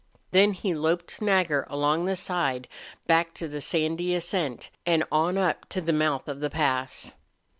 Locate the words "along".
1.69-2.05